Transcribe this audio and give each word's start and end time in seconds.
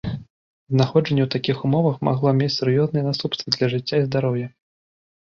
Знаходжанне 0.75 1.21
ў 1.23 1.27
такіх 1.35 1.57
ўмовах 1.69 1.99
магло 2.07 2.29
мець 2.39 2.47
сур'ёзныя 2.61 3.03
наступствы 3.09 3.47
для 3.57 3.71
жыцця 3.75 3.95
і 4.01 4.07
здароўя. 4.07 4.47